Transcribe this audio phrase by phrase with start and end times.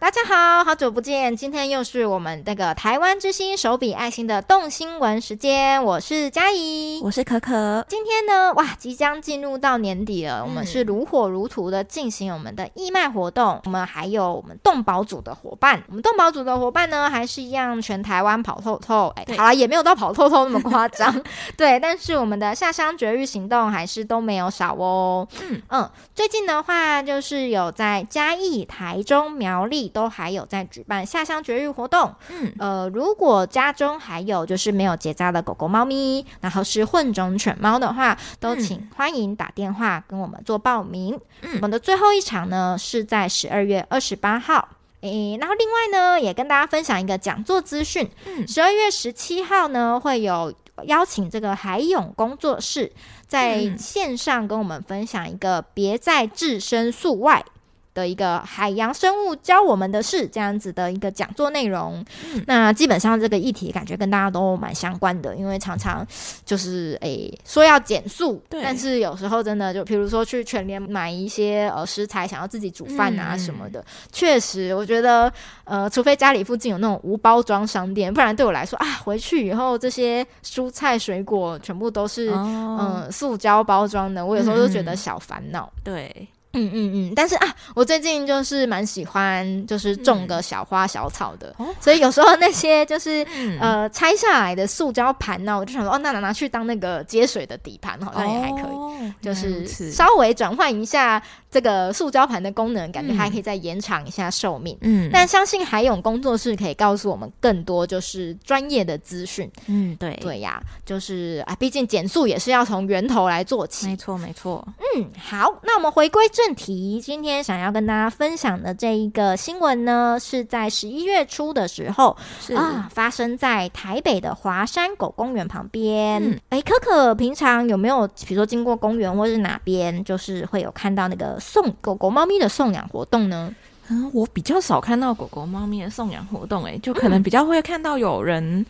[0.00, 1.36] 大家好，好久不见！
[1.36, 7.84] 今天又是我们那个台湾之星手笔爱心的动新闻时间，我是佳怡，我是可可。
[7.86, 13.60] 今天呢，哇，即将进入到年底了，嗯、我们是如火如荼的进行我们的义卖活动。
[13.66, 19.12] 我们还有我们动保组的伙伴，我们动保组的伙伴呢，还是一样全台湾跑透透。
[19.16, 21.14] 哎，好了，也没有到跑透透那么夸张，
[21.58, 21.78] 对。
[21.78, 25.28] 但是我们的下乡绝育行动还是都没有少哦。
[25.42, 29.89] 嗯嗯，最近的话，就是有在嘉义、台中、苗栗。
[29.90, 41.20] 都还有在举办下乡绝育活动，嗯，呃，如果家中还有就是没有结扎的狗狗、猫咪，然后是混种犬猫的话，都请欢迎打电话跟我们做报名。
[41.42, 44.68] 嗯，我们的最后一场呢是在十二月二十八号，
[45.02, 50.52] 诶，然后另外呢也跟大家分享一个讲座资讯，嗯，十二月十七号呢会有
[50.86, 52.90] 邀请这个海勇工作室
[53.26, 57.44] 在线上跟我们分享一个别再置身宿外。
[57.92, 62.04] 的一个海洋生物教我们的事，这样子的一个讲座内容。
[62.34, 66.06] 嗯、那基本上这个议题感觉跟大家都蛮相关的，因为常常
[66.44, 75.32] 就是诶、欸、说要减速，但是有时候真的就比如说去全联买一些呃食材，想要自己煮饭啊什么的，确、嗯、实我觉得
[75.64, 85.70] 呃，除非家里附近有那种无包装商店，不然对我来说啊，回去以后这些蔬菜水果全部都是嗯、哦呃、塑胶包装的，我有时候都觉得小烦恼。
[85.76, 86.28] 嗯、对。
[86.52, 104.76] 嗯嗯嗯，但是啊，我最近就是蛮喜欢，就是种个小花小草的，嗯、所以有时候那些就是、嗯、呃拆下来的塑胶盘呢，我就想说，哦，那拿拿去当那个接水的底盘，好像也还可以，哦、就是稍微转换一下这个塑胶盘的功能，感觉还可以再延长一下寿命。
[104.80, 109.48] 嗯，但相信海勇工作室可以告诉我们更多，就是专业的资讯。
[109.66, 113.86] 嗯，对，对呀，就是啊，毕竟减速也是要从源头来做起。
[113.86, 114.66] 没错，没错。
[114.96, 116.28] 嗯，好，那我们回归。
[116.46, 122.16] 正题，今天想要跟大家分享的这一个新闻呢，是在十一月初的时候
[122.56, 126.22] 啊，发生在台北的华山狗公园旁边。
[126.48, 133.54] 哎、嗯欸，可可平常有没有，比如说经过公园或是哪边，就是会有看到那个送狗狗、猫咪的送养活动呢？
[133.88, 138.64] 嗯，我比较少看到狗狗、猫咪的送养活动、欸，哎，就可能比较会看到有人。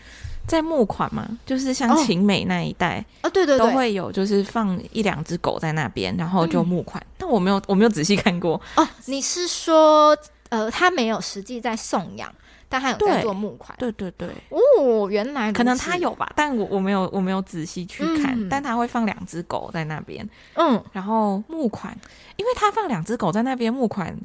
[0.47, 7.01] 在募款嘛，就是像晴美那一带啊，对对对，都会有，就是放一两只狗在那边，然后就募款。
[7.03, 8.89] 嗯、但我没有，我没有仔细看过哦。
[9.07, 10.17] 你是说，
[10.49, 12.33] 呃，他没有实际在送养，
[12.69, 13.77] 但他有在做募款？
[13.79, 14.29] 对对对。
[14.49, 18.35] 哦，原来可能他有吧，但我我没有，我没有仔细去看。
[18.37, 21.97] 嗯、但他会放两只狗在那边，嗯，然后募款，
[22.35, 24.19] 因为他放两只狗在那边募款，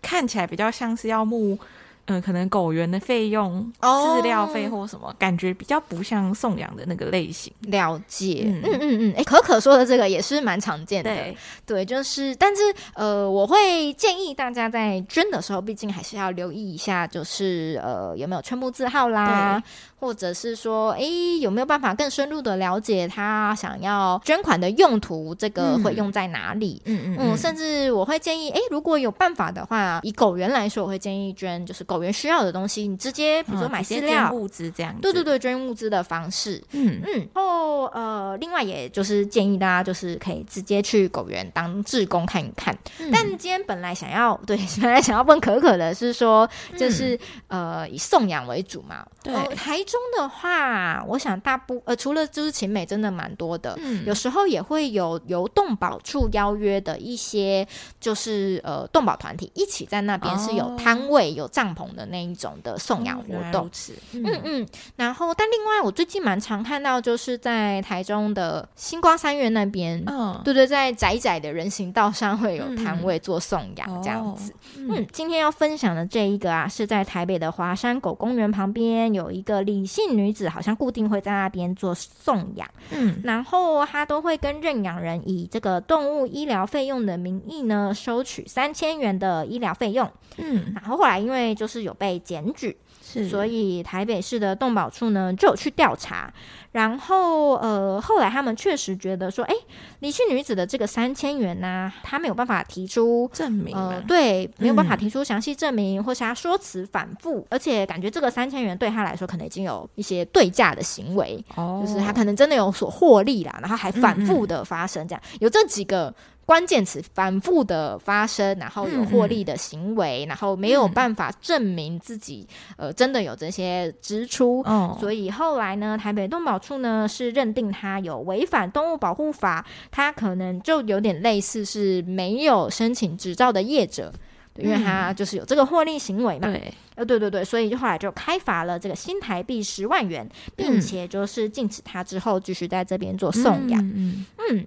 [0.00, 1.58] 看起来比较像是要募。
[2.06, 7.52] 嗯，可能狗园的费用、饲料费或什么，哦、感觉比较不像送养的那个类型。
[7.62, 11.36] 了解，嗯嗯嗯，哎、嗯，可可说的这个也是蛮常见的，对，
[11.66, 12.62] 对，就是，但是
[12.94, 19.62] 呃，我会建议大家在捐的时候，毕竟还是要留意一下，就是呃，有没有圈部字号啦。
[19.98, 21.02] 或者是说，哎，
[21.40, 25.34] 有没有办法更深入的了解他想要捐款的用途？
[25.34, 26.82] 这个会用在哪里？
[26.84, 34.94] 嗯嗯嗯，甚至我会建议，哎，如果有办法的话，以狗园来说，我会建议捐就是狗园需要的东西，你直接比如说买饲料、物资这样。
[35.00, 36.62] 对对对，捐物资的方式。
[36.72, 37.28] 嗯嗯。
[37.34, 42.76] 然后呃，另外也就是建议大家就是可以直接去狗园当志工看一看。
[43.10, 46.46] 但今天本来想要对， 本来想要问可可的是说，
[46.76, 47.18] 就是
[47.48, 49.06] 呃以送养为主嘛。
[49.22, 49.86] 对，台。
[49.86, 57.64] 中的话，我想大部呃，除了就是勤美真的蛮多的，嗯，有时候也会有由动保处邀约的一些，
[58.00, 63.70] 就是呃动保团体一起在那边是有摊位、哦、有帐篷的那一种的送养活动，
[64.14, 64.66] 嗯嗯，嗯。
[64.96, 74.52] 然后，但另外我最近蛮常看到，就是在台中的星光三院那边，嗯，对对，在窄窄的人行道上会有摊位做送养这样子。
[74.76, 92.76] 嗯，嗯，今天要分享的这一个啊，是在台北的华山狗公园旁边有一个李姓女子好像固定会在那边做送养，嗯，然后她都会跟认养人以这个动物医疗费用的名义呢，收取三千元的医疗费用，嗯，然后后来因为就是有被检举。
[93.08, 96.32] 是所以台北市的动保处呢就有去调查，
[96.72, 99.54] 然后呃后来他们确实觉得说，哎，
[100.00, 116.12] 离去女子的这个三千元呢、啊，她没有办法提出证明，呃，对，没有办法提出详细证明，嗯、或是他说辞反复，而且感觉这个三千元对他来说可能已经有一些对价的行为，哦，就是他可能真的有所获利啦，然后还反复的发生这样，嗯嗯有这几个。
[116.46, 122.48] 关键词反复的发生，然后有获利的行为，嗯、然后没有办法证明自己、
[122.78, 134.12] 嗯、呃真的有这些支出，哦、所以后来呢，台北动保处呢是认定他有违反动物保护法，他可能就有点类似是没有申请执照的业者。
[134.58, 136.48] 因为他就是有这个获利行为嘛。
[136.50, 140.26] 对，呃，对对对，所以就后来就开罚了这个新台币十万元，
[140.56, 143.78] 并且就是禁止他之后继续在这边做送养。
[143.94, 144.24] 嗯。
[144.38, 144.66] 嗯，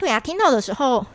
[0.00, 1.06] 对啊，听到的时候，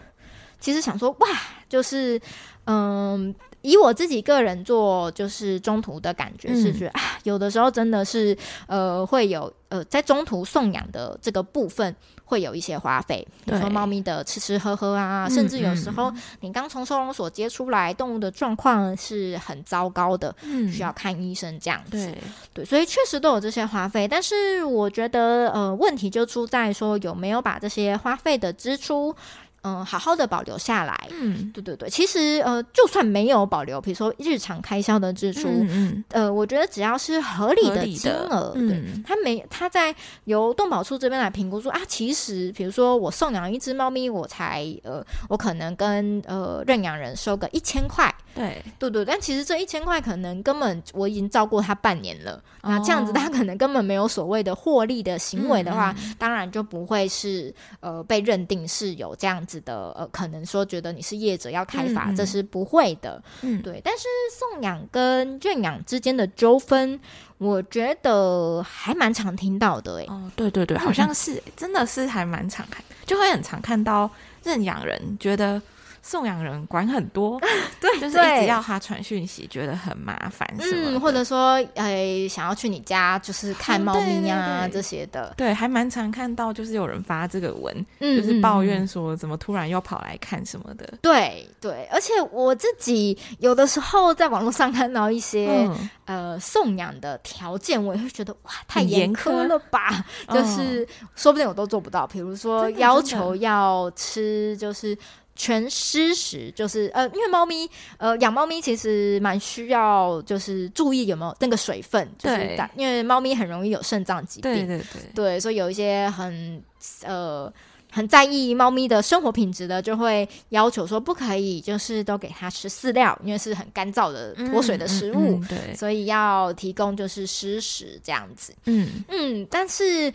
[0.61, 1.27] 其实想说哇，
[1.67, 2.21] 就是
[2.63, 3.35] 嗯。
[3.65, 8.37] 以我自己个人做，就是中途的感觉是觉得、嗯、啊，有的时候真的是
[8.67, 11.95] 呃会有呃在中途送养的这个部分
[12.25, 16.11] 会有一些花费，比如说猫咪的吃吃喝喝啊，甚至有时候
[16.41, 21.91] 你刚从收容所接出来，动物的状况是很糟糕的，嗯、需要看医生这样子。
[21.91, 22.17] 对，
[22.53, 29.15] 对，所以确实都有这些花费，但是我觉得呃问题就出在说有没有把这些花费的支出。
[29.65, 31.09] 嗯，好好的保留下来。
[31.09, 36.03] 嗯，对对对，其实呃，就算没有保留，比如说日常开销的支出，嗯，嗯。
[36.11, 39.93] 呃，我觉得只要是合理的金额，对，嗯、他没他在
[40.25, 48.13] 由动保处这边来评估说啊，其实比如说我送养一只猫咪，我才呃，我可能跟呃认养人收个一千块。
[48.35, 48.61] 对。
[48.77, 63.21] 对对，但其实这一千块可能根本我已经照顾他半年了，哦、那这样子他可能根本没有所谓的获利的行为的话，嗯、当然就不会是呃被认定是有这样子的呃可能说觉得你是业者要开发，嗯、这是不会的。
[63.41, 63.81] 嗯，对。
[63.83, 64.03] 但是
[64.37, 66.99] 送养跟圈养之间的纠纷，
[67.37, 70.05] 我觉得还蛮常听到的诶。
[70.07, 74.09] 哦，对对对，好像 是、嗯、真的是还蛮常看，就会很常看到
[74.43, 75.61] 认养人觉得。
[76.07, 77.41] 送养人管很多，
[77.81, 95.67] 对，就是一直要他传讯息，觉得很麻烦，嗯，或者说，呃，想要去你家，就是看猫咪啊这些的，对，还蛮常看到，就是有人发这个文，就是抱怨说，怎么突然又跑来看什么的，对对，而且我自己有的时候在网络上看到一些
[96.05, 104.95] 呃送养的条件，我也会觉得哇，太严苛了吧， 就是说不定我都做不到，比如说要求要吃，就是。
[105.35, 116.63] 全湿食就是呃，因为猫咪呃养猫咪其实蛮需要，就是注意有没有那个水分，就是对，因为猫咪很容易有肾脏疾病，对对对，对，所以有一些很
[117.03, 117.51] 呃
[117.91, 129.03] 很在意猫咪的生活品质的，就会要求说不可以就是都给它吃饲料，因为是很干燥的脱水的食物，嗯嗯嗯、对，所以要提供就是湿食这样子，嗯。
[129.09, 130.13] 嗯，但是。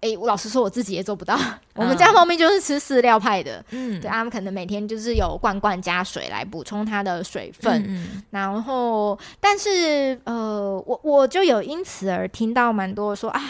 [0.00, 1.36] 哎、欸，我老实说，我自己也做不到。
[1.36, 13.42] 嗯、我们家猫咪就是吃饲料派的，嗯，对，它们可能每天就是有罐罐加水来补充它的水分，嗯、然后，但是呃，我我就有因此而听到蛮多说啊，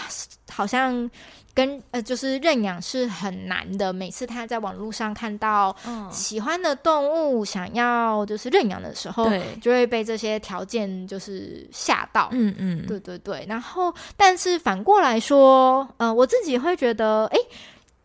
[0.50, 1.10] 好像。
[1.56, 3.90] 跟呃，就是认养是很难的。
[3.90, 5.74] 每次他在网络上看到
[6.12, 12.28] 喜欢的动物，想要就是认养的时候，对，就会被这些条件就是吓到。
[12.32, 13.46] 嗯嗯，对对对。
[13.48, 17.38] 然后，但是反过来说，呃，我自己会觉得，哎，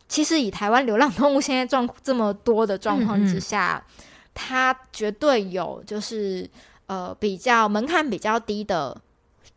[0.07, 6.49] 其实以台湾流浪动物现在状这么多的状况之下，嗯嗯，它绝对有就是
[6.85, 8.95] 呃比较门槛比较低的。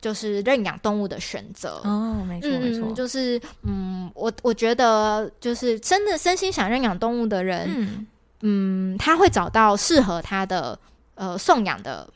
[0.04, 8.06] 就是认养动物的选择哦，没错没错，就是嗯，我我觉得就是真的真心想认养动物的人，嗯，
[8.42, 10.78] 嗯，他会找到适合他的
[11.14, 12.06] 呃送养的。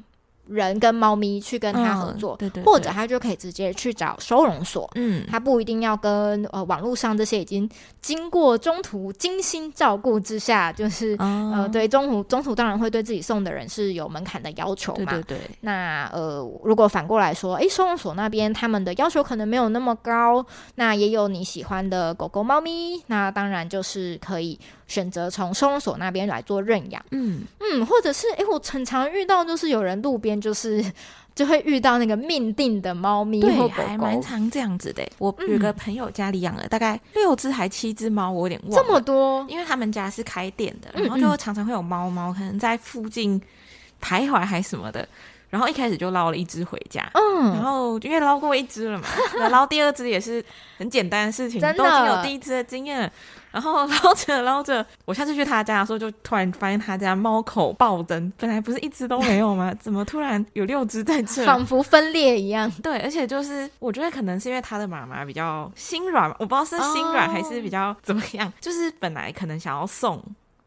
[0.49, 4.91] 人跟猫咪去跟他合作，哦、对对对，或者他就可以直接去找收容所。
[4.95, 7.69] 嗯，他不一定要跟呃网络上这些已经
[8.01, 15.13] 经过中途精心照顾之下，就是、哦、呃对中途中途当然会对自己送的人是有门槛的要求嘛。
[15.13, 15.51] 对对对。
[15.61, 20.45] 那呃如果反过来说，哎、欸、收容所那边他们的要求可能没有那么高，
[20.77, 24.59] 那也有你喜欢的狗狗猫咪，那当然就是可以。
[24.89, 27.43] 选择从收容所那边来做认养，嗯。
[27.61, 30.85] 嗯，或者是哎、欸，我很常遇到，就是有人路边就是
[31.35, 35.07] 就会遇到那个命定的猫咪或狗狗，还蛮常这样子的。
[35.19, 38.77] 我有个朋友家里养了大概六只还七只猫，我有点忘了。
[38.83, 43.41] 这么多，因为他们家是开店的，然后就常常会有猫猫可能在附近
[44.03, 45.07] 徘徊还什么的，
[45.51, 49.07] 然后一开始就捞了一只回家，嗯，然后因为捞过一只了嘛，
[49.51, 50.43] 捞第二只也是
[50.79, 51.79] 很简单的事情， 真的。
[51.79, 53.13] 都已经有第一只的经验了。
[53.59, 59.75] 然后捞着捞着，我下次去他家的时候，就突然发现他家猫口暴增，本来不是一只都没有吗？
[59.83, 61.45] 怎么突然有六只在这？
[61.45, 62.71] 仿佛分裂一样。
[62.85, 68.55] 对，而且就是我觉得可能是因为他的妈妈比较心软，我不知道是心软还是比较怎么样，oh.
[68.61, 70.23] 就是本来可能想要送，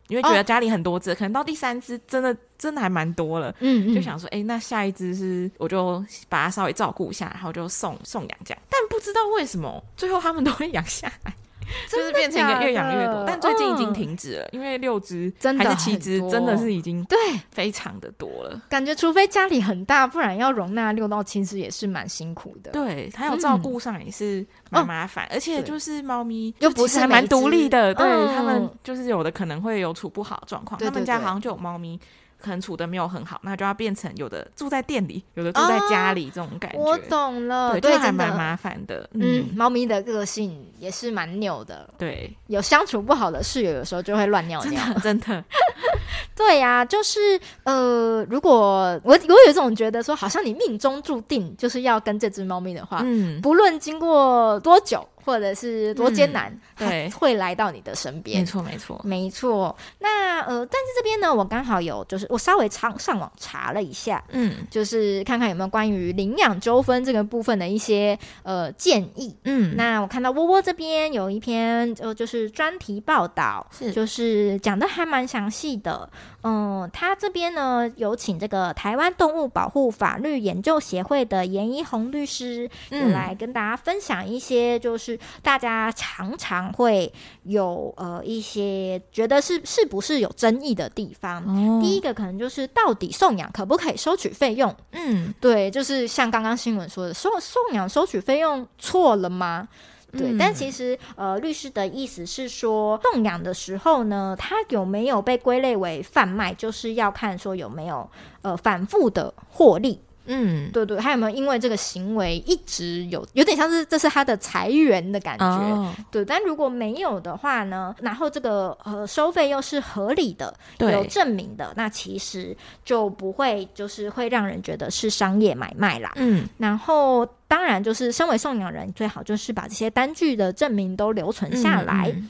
[0.10, 1.20] 因为觉得家里很多只，oh.
[1.20, 8.62] 可能到第三只真的真的还蛮多了，嗯，嗯，就想说，哎，那下一只是我就把它稍微照顾一下，然后就送送养这样。
[8.70, 11.34] 但不知道为什么最后他们都会养下来。
[11.90, 17.18] 就是变成一个越养越多，但最近已经停止了，嗯、因为六只还是七只，真的是已经对
[17.52, 18.62] 非常的多了。
[18.70, 22.72] 感觉除非家里很大，不然要容纳六到七只也是蛮辛苦的。
[22.72, 30.80] 对，还有照顾上也是蛮麻烦，嗯、而且就是猫咪又不是还蛮独立的，对、嗯、他们就是有的可能会有处不好的状况。
[30.80, 32.00] 他们家好像就有猫咪。
[32.42, 36.78] 可能处的没有很好，那就要变成有的住在店里，有的住在家里，这种感觉。
[36.78, 39.10] 我懂了，对，还蛮麻烦的。
[39.14, 41.88] 嗯，猫咪的个性也是蛮扭的。
[41.98, 44.82] 对，有相处不好的室友，有时候就会乱尿尿。
[45.02, 45.44] 真的。
[46.36, 55.08] 对呀，就是呃，如果我我有一种觉得说，好像你命中注定就是要跟这只猫咪的话，嗯，不论经过多久。
[55.24, 58.40] 或者是多艰难，嗯、对，会来到你的身边。
[58.40, 59.76] 没错，没错，没错。
[60.00, 69.36] 那呃，但是这边呢，我刚好有，就是我稍微上上网查了一下，嗯，就是看看有没有关于领养纠纷这个部分的一些呃建议。
[69.44, 76.10] 嗯，那我看到窝窝这边有一篇呃，就是专题报道，是就是讲的还蛮详细的。
[76.44, 85.20] 嗯，他这边呢有请这个台湾动物保护法律研究协会的严一红律师，嗯，来跟大家分享一些就是。
[85.44, 87.12] 大家常常会
[87.44, 91.44] 有呃一些觉得是是不是有争议的地方。
[91.44, 94.76] 哦、第一个可能就是到底送养可不可以收取费用？
[94.92, 99.68] 嗯，对，就是像刚刚新闻说的，送送养收取费用错了吗？
[100.12, 108.10] 对，嗯、但其实呃律师的意思是说，送养的时候呢，他有没有被归类为贩卖，就是要看说有没有
[108.42, 110.00] 呃反复的获利。
[110.26, 115.46] 嗯，对对，还有没有因为这个行为一直有有点像是这是他的裁员的感觉？
[115.46, 117.94] 哦、对，但如果没有的话呢？
[118.02, 126.14] 然后这个呃收费又是合理的，有证明的，那其实就不会就是会让人觉得是商业买卖啦。
[126.18, 132.08] 嗯，然后当然就是身为送养人，最好就是把这些单据的证明都留存下来。
[132.08, 132.30] 嗯嗯、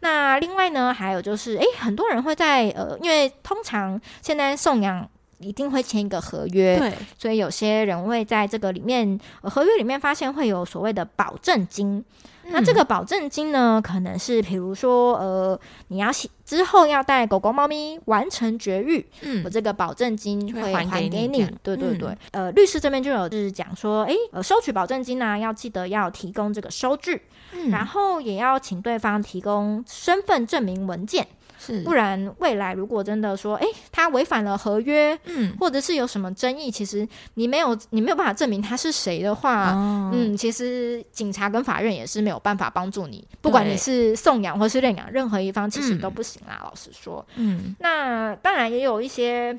[0.00, 5.06] 那另外呢，还有就是，诶，很多人会在呃，因为通常现在送养。
[5.42, 12.04] 一定会签一个合约，对，所以有些人会在这个里面，呃，合约里面发现会有所谓的保证金。
[12.44, 16.10] 嗯、那这个保证金呢，可能是比如说，呃，你要
[16.44, 21.46] 之后要带狗狗、猫咪完成绝育，嗯，我这个保证金会还给你。
[21.62, 27.22] 对对对，嗯、呃，律师这边就有就是讲说，诶，呃，收取保证金呢、啊，要记得要提供这个收据，
[27.52, 31.24] 嗯、然后也要请对方提供身份证明文件。
[31.64, 46.58] 是，不然未来如果真的说，哎、欸，他违反了合约，嗯，或者是有什么争议，其实你没有你没有办法证明他是谁的话，哦、嗯，其实警察跟法院也是没有办法帮助你，不管你是送养或是认养，任何一方其实都不行啦。
[46.60, 49.56] 嗯、老实说，嗯，那当然也有一些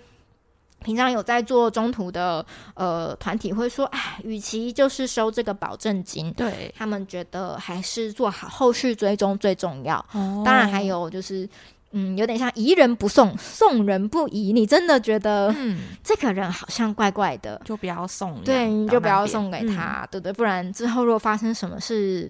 [0.84, 9.98] 平常有在做中途的呃团体会说，哎，与其就是收这个保证金，对他们觉得还是做好后续追踪最重要。
[10.12, 11.48] 哦、当然还有就是。
[11.96, 14.52] 嗯，有点像疑人不送，送人不疑。
[14.52, 18.42] 你真的觉得，嗯，这个人好像怪怪的，就不要送。
[18.42, 22.28] 对，你就不要送给他，嗯、对对，不然之后如果发生什么事，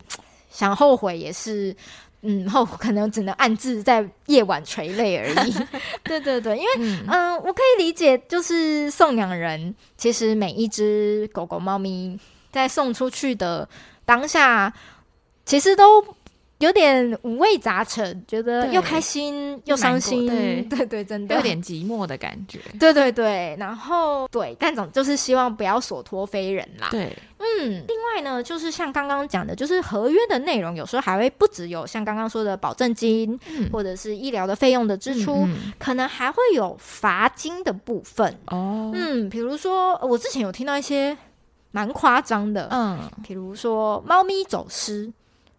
[0.49, 1.73] 想后悔也是，
[2.23, 5.53] 嗯，后可能只能暗自在夜晚垂泪而已。
[6.03, 12.19] 对对对，因为，嗯、呃，我可以理解，就是送养人，其实每一只狗狗、猫咪
[12.51, 13.67] 在送出去的
[14.03, 14.73] 当下，
[15.45, 16.03] 其实都。
[16.59, 20.61] 有点五味杂陈，觉得又开心又伤心，对。
[20.69, 21.35] 对对，真的。
[21.35, 22.59] 有点寂寞的感觉。
[22.79, 26.87] 对对对，然后对，但总就是希望不要所托非人啦。
[26.89, 35.73] 对，嗯，另外呢，就是像刚刚讲的，就是合约的内容有时候还会不只有像刚刚说的保证金，嗯、或者是医疗的费用的支出，嗯嗯。
[35.77, 38.33] 可能还会有罚金的部分。
[38.45, 38.89] 哦。
[38.93, 41.17] 嗯，比如说我之前有听到一些
[41.71, 45.11] 蛮夸张的，嗯，比如说猫咪走失。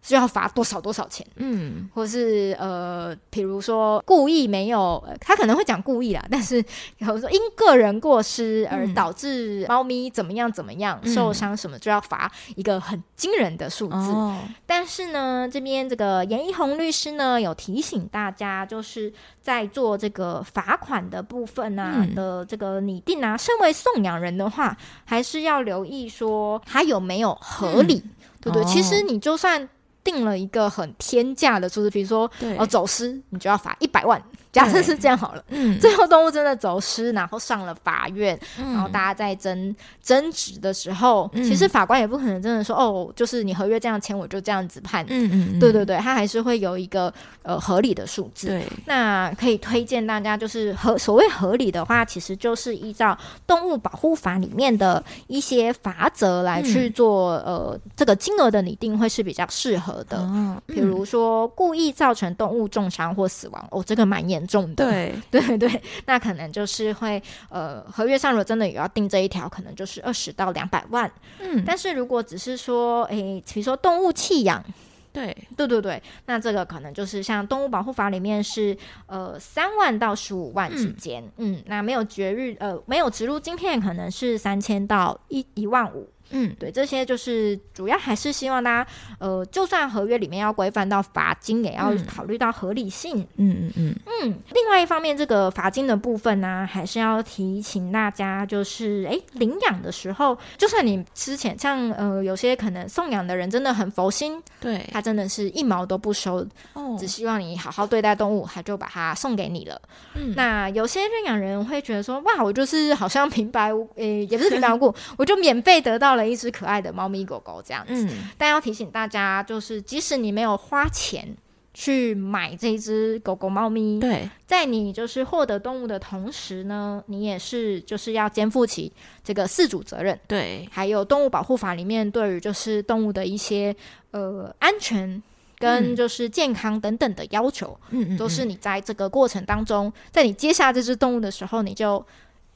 [0.05, 1.25] 就要罚多少多少钱？
[1.37, 13.95] 嗯，或是呃，比如说故意没有，他可能会讲故意啦， 但是比如说因个人过失而导致猫咪怎么样怎么样、嗯、受伤什么，就要罚一个很惊人的数字。
[13.95, 28.61] 哦、但是呢，这边这个严一红律师呢有提醒大家，就是在做这个罚款的部分啊、嗯、的这个拟定啊，身为送养人的话，还是要留意说他有没有合理，嗯、对不对？
[28.61, 29.67] 哦、其实你就算。
[30.05, 34.23] 定了一个很天价的数字，比如说对哦走私，你就要罚一百万。
[34.55, 45.59] 假设是这样好了，嗯， 最后动物真的走失，然后上了法院，嗯、然后大家在争争执的时候，嗯、其实法官也不可能真的说哦，就是你合约这样签，我就这样子判，嗯嗯，嗯。
[45.59, 48.47] 对对对，他还是会有一个呃合理的数字。
[48.47, 60.19] 对，那可以推荐大家，就是合所谓合理的话，其实就是依照动物保护法里面的一些法则来去做，嗯、呃，这个金额的拟定会是比较适合的。
[60.21, 64.44] 嗯，比如说故意造成动物重伤或死亡，哦，这个蛮严。
[64.45, 65.13] 重的，对。
[65.31, 71.11] 对对，那可能就是会呃，合约上如果真的有要定这一条，可能就是二十到两百万。
[71.39, 74.63] 嗯，但是如果只是说，诶，比如说动物弃养，
[75.11, 75.35] 对。
[75.55, 86.09] 对对对，那这个可能就是像动物保护法里面是呃三万到十五万之间，嗯，嗯，那没有绝育呃没有植入晶片可能是三千到一一万五。
[86.31, 88.89] 嗯，对，这些就是主要还是希望大家，
[89.19, 93.19] 呃，就算合约里面要规范到罚金，也要考虑到合理性。
[93.37, 94.39] 嗯嗯嗯嗯。
[94.53, 109.79] 另外一方面，这个罚金的部分呢、啊，还是要提醒大家，就是哎，领养的时候，就算你之前像呃，有些可能送养的人真的很佛心，对，他真的是一毛都不收，哦，只希望你好好对待动物，他就把它送给你了。
[110.15, 121.35] 嗯，那有些认养人会觉得说，哇，我就是好像平白无，呃，也不是平白无故，我就免费得到了一只可爱的猫咪狗狗这样子，嗯，但要提醒大家，就是即使你没有花钱
[121.73, 128.91] 去买这只狗狗、猫咪，对，在你就是获得动物的同时呢，你也是就是要肩负起
[129.23, 133.75] 这个饲主责任，对，还有动物保护法里面对于就是动物的一些
[134.11, 135.21] 呃安全
[135.57, 142.05] 跟就是健康等等的要求，嗯，都是你在这个过程当中，在你接下这只动物的时候，你就。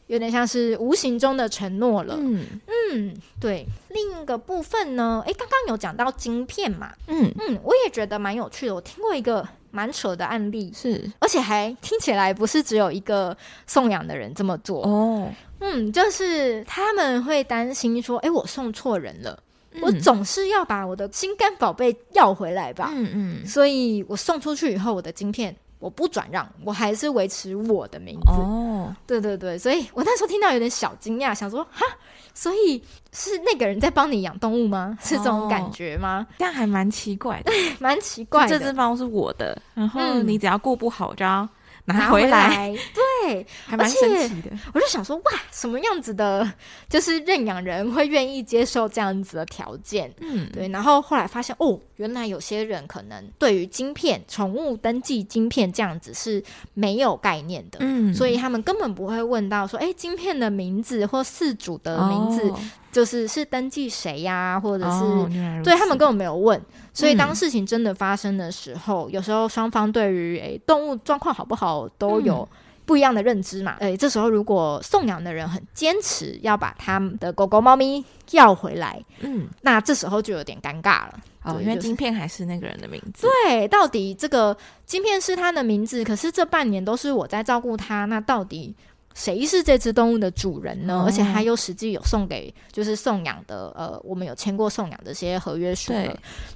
[0.09, 2.17] 有点像是无形中的承诺了。
[2.19, 2.43] 嗯
[2.91, 3.63] 嗯，对。
[3.89, 6.91] 另一个部分呢，诶，刚刚有讲到晶片嘛。
[7.05, 8.73] 嗯嗯，我也觉得蛮有趣的。
[8.73, 13.37] 我听过一个蛮扯的案例，是，而且还听起来不是只有一个
[13.67, 15.29] 送养的人这么做哦。
[15.59, 19.39] 嗯，就是他们会担心说，诶，我送错人了，
[19.73, 22.89] 嗯，我总是要把我的心肝宝贝要回来吧。
[22.95, 25.55] 嗯嗯，所以我送出去以后，我的晶片。
[25.79, 28.31] 我不转让，我还是维持我的名字。
[28.31, 28.68] 哦，
[29.07, 31.85] 对对对，所以我那时候听到有点小惊讶，想说哈，
[32.33, 34.97] 所以是那个人在帮你养动物吗？
[35.01, 36.25] 是这种感觉吗？
[36.37, 38.59] 这样还蛮奇怪的， 蛮奇怪的。
[38.59, 41.47] 这只猫是我的，然后你只要过不好，就要。
[41.89, 44.49] 拿回来，对， 还蛮神奇的。
[44.73, 46.51] 我就想说，哇，什么样子的，
[46.89, 50.13] 就是认养人会愿意接受这样子的条件？
[50.21, 50.67] 嗯，对。
[50.69, 56.43] 然后后来发现，哦，原来有些人可能对于晶片、宠物登记晶片这样子是
[56.73, 62.53] 没有概念的，嗯，所以他们根本不会问到说，哎，晶片的名字或饲主的名字。
[62.89, 65.29] 哦就是是登记谁呀、啊，或者是、哦、
[65.63, 66.59] 对他们根本没有问，
[66.91, 72.47] 所以当事情真的发生的时候，嗯、有时候双方对于诶、欸、动物状况好不好都有
[72.85, 73.75] 不一样的认知嘛。
[73.79, 83.27] 诶、这时候如果送养的人很坚持要把他们的狗狗、猫咪要回来，嗯，那这时候就有点尴尬了哦，因为晶片还是那个人的名字。
[83.45, 88.75] 对，到底这个晶片是他的名字，可是这半年都是我在照顾他，那到底？
[89.19, 91.01] 谁是这只动物的主人呢？
[91.01, 95.91] 哦、而且它又实际有送给，就是送养的，呃，我们有签过送养这些合约书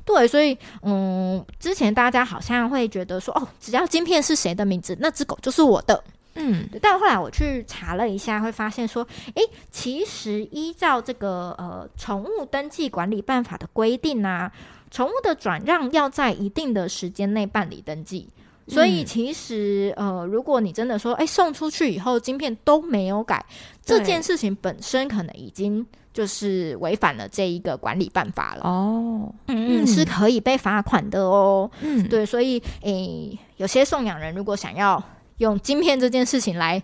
[0.05, 6.01] 对，所以，嗯，之前大家好像会觉得说，哦，只要晶片是谁的名字，那只狗就是我的。
[6.35, 14.49] 嗯，但后来我去查了一下，会发现说，诶，其实依照这个呃宠物登记管理办法的规定啊，
[14.89, 18.29] 宠物的转让要在一定的时间内办理登记。
[18.67, 23.45] 所以其实，呃，如果你真的说，哎，送出去以后晶片都没有改，
[23.83, 28.61] 这件事情本身可能已经就是违反了这一个管理办法了。
[28.63, 31.69] 哦，嗯，是可以被罚款的哦。
[31.81, 35.01] 嗯，对，所以，诶，有些送养人如果想要
[35.39, 36.81] 用晶片这件事情来，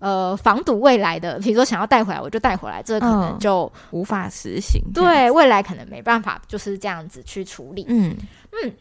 [0.00, 4.82] 呃，防堵未来的，比如说想要带回来，我就带回来，这可能就、嗯、无法实行。
[4.92, 7.86] 对，未来可能没办法就是这样子去处理。
[7.88, 8.16] 嗯
[8.64, 8.72] 嗯。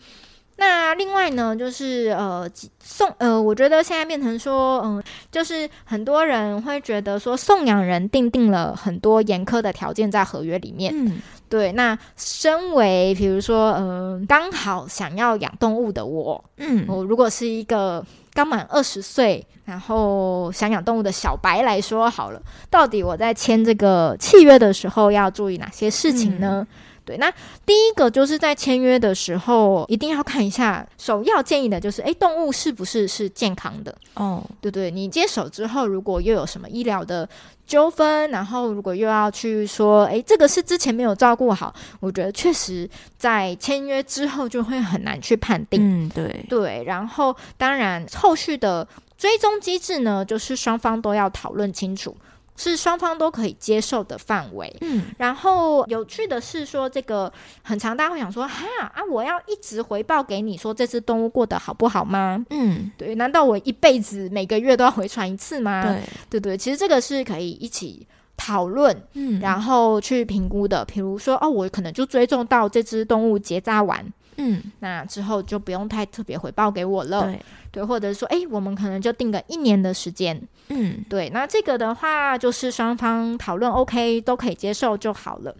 [0.62, 2.47] 那另外呢，就是呃
[2.80, 10.93] 送呃，我觉得现在变成说，嗯、呃，就是很多人会觉得说，送养人定定了很多严苛的条件在合约里面。
[10.95, 11.19] 嗯，
[11.50, 11.71] 对。
[11.71, 26.67] 那身为比如说，嗯、呃，刚好想要养动物的我，嗯，我如果是一个刚满二十岁，然后想养动物的小白来说，好了，到底我在签这个契约的时候要注意哪些事情呢？
[26.69, 26.78] 嗯
[27.12, 27.30] 对，那
[27.65, 30.88] 第一个就是在签约的时候，一定要看一下。
[30.97, 33.93] 首要建议的就是，哎，动物是不是是健康的？
[34.13, 37.28] 哦，对对，你接手之后，如果又有什么医疗的
[37.67, 45.82] 纠纷，然后如果又要去说，哎，这个是之前没有照顾好，我觉得确实在签约之后就会很难去判定。
[45.84, 46.84] 嗯，对对。
[46.86, 52.15] 然后，当然后续的追踪机制呢，就是双方都要讨论清楚。
[52.62, 54.71] 是双方都可以接受的范围。
[54.82, 57.32] 嗯，然后有趣的是说，这个
[57.63, 62.45] 很常大家会想说，哈啊，我要一直回报给你说这只动物过得好不好吗？
[62.52, 65.82] 嗯，对，难道我一辈子每个月都要回传一次吗？
[65.82, 68.06] 对，对对，其实这个是可以一起
[68.38, 70.86] 讨论，嗯，然后去评估的。
[70.86, 74.06] 比如说，哦，我可能就追踪到这只动物结扎完。
[74.43, 77.25] 嗯，那之后就不用太特别回报给我了。
[77.25, 77.39] 对，
[77.71, 80.41] 对，或者说，哎，我们可能就定个一年的时间。
[80.69, 85.56] 嗯，对，那这个的话就是双方讨论 OK 都可以接受就好了。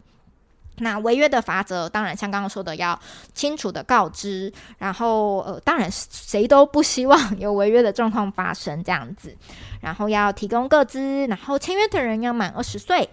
[0.78, 3.00] 那违约的法则，当然像刚刚说的，要
[3.36, 9.38] 清楚的告知，然后呃，当然谁都不希望有违约的状况发生这样子，
[9.80, 13.08] 然后要提供个资，然后签约的人要满二十岁。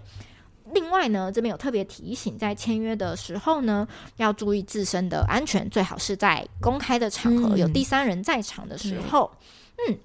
[0.74, 9.30] 另外呢，这边有特别提醒，在签约的时候呢，要注意自身的安全，最好是在公开的场合，嗯、有第三人在场的时候。
[9.76, 9.98] 嗯，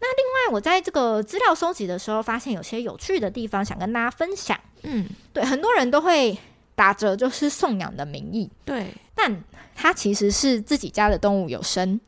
[0.00, 4.58] 那另外我在这个资料收集的时候，发现有些有趣的地方，想跟大家分享。
[4.82, 6.36] 嗯，对，很多人都会
[6.74, 12.00] 打着就是送养的名义，对，但他其实是自己家的动物有生，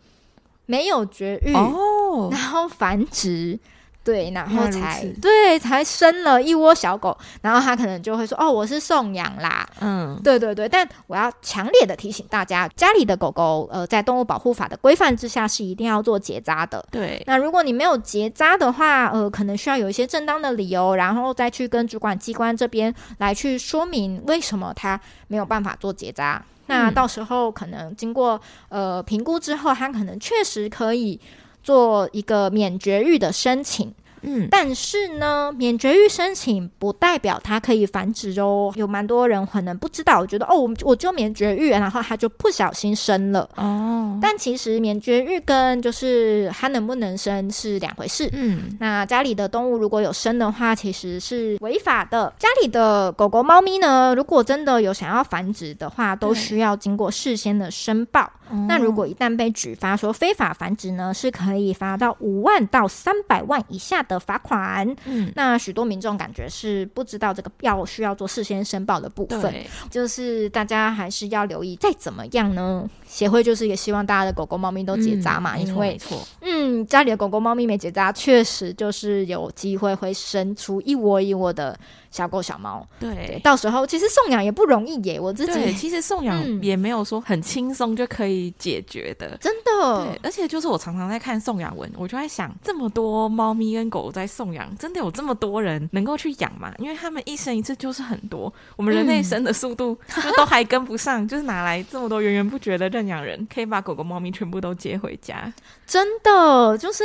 [0.66, 3.58] 没有绝育，哦，然后繁殖。
[4.02, 10.66] 对，然后才对，才生了一窝小狗，然后他可能就会说：“哦，我是送养啦。”嗯，对对对。
[10.66, 16.82] 但我要强烈的提醒大家，家里的狗狗，呃，在动物保护法的规范之下，是一定要做结扎的。
[16.90, 17.22] 对。
[17.26, 26.42] 那如果你没有结扎的话，呃，可能需要有一些正当的理由，然后再去跟主管机关这边来去说明为什么他没有办法做结扎。
[26.42, 26.46] 嗯。
[26.66, 31.20] 那到时候可能经过呃评估之后，它可能确实可以。
[31.62, 38.72] 做一个免绝育的申请，嗯，但是呢，免绝育申请不代表它可以繁殖哦。
[38.76, 44.18] 有蛮多人可能不知道，我觉得哦，我我就免绝育，然后它就不小心生了哦。
[44.22, 48.28] 但其实免绝育跟就是它能不能生是两回事。
[48.32, 52.32] 嗯，那家里的动物如果有生的话，其实是违法的。
[52.38, 58.30] 家里的狗狗、猫咪呢，如果真的有想要繁殖的话，都需要经过事先的申报。
[58.66, 64.86] 那如果一旦被举发说非法繁殖呢，是可以罚到五万到三百万以下的罚款。
[65.04, 69.54] 嗯，那许多民众感觉是不知道这个要需要做事先申报的部分，
[69.88, 71.76] 就是大家还是要留意。
[71.76, 81.76] 再怎么样呢，协会就是也希望大家的狗狗、猫咪都结扎嘛，嗯、因为错，嗯，家里的狗狗、猫咪没结扎，确实就是有机会会生出一窝一窝的。
[82.10, 85.20] 小狗小猫，对，对，到时候其实送养也不容易耶。
[85.20, 90.04] 我自己其实送养 也没有说很轻松就可以解决的，真的。
[90.04, 96.74] 对，而且就是我常常在看送养文，我就在想，这么多猫咪跟狗在送养，真的有这么多人能够去养吗？
[96.78, 105.52] 因为他们一生一次就是很多，我们人类生的速度就都还跟不上，嗯、 就是哪来这么多源源不绝的认养人，可以把狗狗猫咪全部都接回家？
[105.86, 107.04] 真的，就是，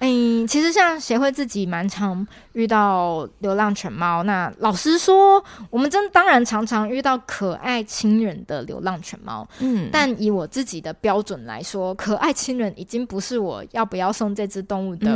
[0.00, 4.52] 嗯，其实像协会自己蛮常遇到流浪犬猫，那。
[4.58, 15.14] 老实说，我们真当然常常遇到可爱亲人的流浪犬猫，嗯，但以我自己的标准来说，可爱亲人已经不是我要不要送这只动物的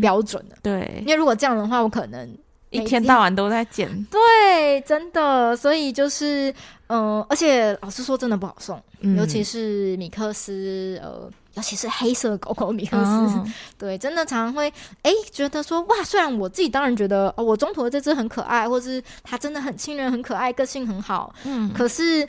[0.00, 0.56] 标准了。
[0.56, 2.28] 嗯、对，因为如果这样的话，我可能
[2.70, 4.06] 一天到晚都在捡。
[4.10, 6.50] 对，真的，所以就是，
[6.88, 11.30] 嗯、呃，而且老实说，真的不好送，嗯、尤其是米克斯，呃。
[11.54, 13.44] 尤其是黑色狗狗米克斯，哦、
[13.76, 14.68] 对，真的常常会
[15.02, 22.28] 哎、欸、觉得说哇，虽然我自己当然觉得哦，我中途的这只很可爱，或是它真的很亲人、很可爱，个性很好，嗯，可是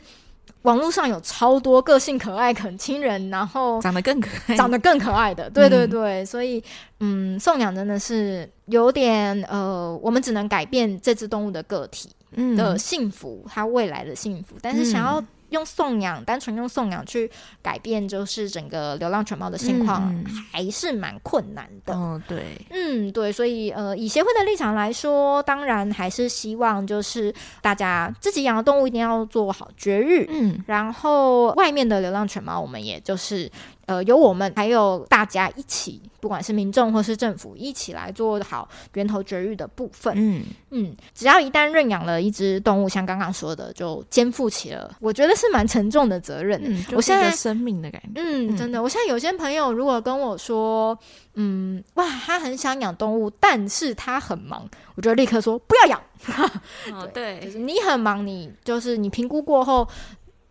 [0.62, 6.62] 网络上有超多个性可爱、很亲人，然后长得更可爱、长得更可爱的，对对对，嗯、所以
[7.00, 12.10] 嗯，送养真的是有点呃，我们只能改变这只动物的个体
[12.56, 15.22] 的幸福，它未来的幸福，但是想要。
[15.50, 17.30] 用送养，单纯用送养去
[17.62, 21.94] 改变，就是整个流浪犬猫的现况，嗯、还是蛮困难的。
[21.94, 33.50] 哦，对，嗯，对，所以呃，以协会的立场来说，当然还是希望就是大家自己养的动物一定要做好绝育，嗯，然后外面的流浪犬猫，我们也就是。
[33.90, 40.14] 呃，由我们还有大家一起，不管是民众或是政府，一起来做好源头绝育的部分。
[40.16, 46.60] 嗯嗯，只要一旦认养了一只动物，像刚刚说的，就肩负起了我觉得是蛮沉重的责任。
[46.64, 48.22] 嗯，我现在生命的感觉。
[48.22, 50.96] 嗯，真的，我现在有些朋友如果跟我说，
[51.34, 56.00] 嗯，哇，他很想养动物，但是他很忙，我就立刻说不要养。
[56.94, 59.88] 哦，对，就是你很忙，你就是你评估过后。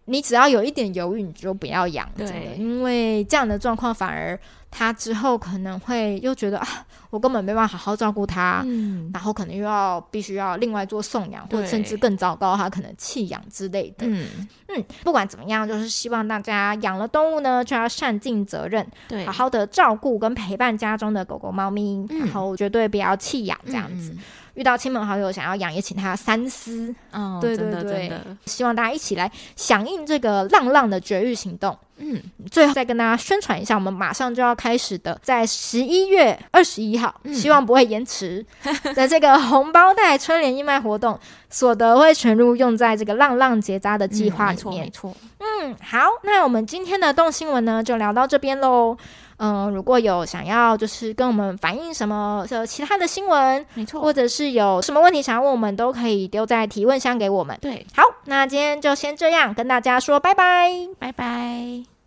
[0.09, 2.09] 你只要有一点犹豫，你就不要养，
[2.57, 4.37] 因为这样的状况反而
[4.71, 6.67] 他之后可能会又觉得啊，
[7.09, 14.05] 我根本没办法好好照顾他，嗯，然后可能又要必须要另外做送养，或者甚至更糟糕，他可能弃养之类的。
[14.07, 14.47] 嗯。
[14.67, 24.11] 嗯，不管怎么样，就是希望大家养了动物呢，就要善尽责任，对，好好的照顾跟陪伴家中的狗狗、猫咪，嗯、然后绝对不要弃养这样子。
[24.11, 24.19] 嗯
[24.59, 26.93] 遇到亲朋好友想要养，也请他三思。
[27.13, 28.11] 哦，对对对，
[28.45, 31.77] 希望大家一起来响应这个浪浪的绝育行动。
[31.95, 38.45] 嗯，最后再跟大家宣传一下，我们马上就要开始的，在十一月二十一号，嗯、希望不会延迟
[38.93, 41.17] 的这个红包袋春联义卖活动，
[41.49, 44.83] 所得会全部用在这个浪浪结扎的计划里面。
[44.83, 45.15] 嗯、没错，没错。
[45.39, 48.97] 嗯，好，那我们今天的动新闻呢，就聊到这边喽。
[49.39, 57.57] 嗯，如果有想要就是跟我们反映什么的其他的新闻，没错，或者是有什么问题想要问我们，都可以丢在提问箱给我们。
[57.61, 61.98] 对，好，那今天就先这样跟大家说拜拜，拜拜。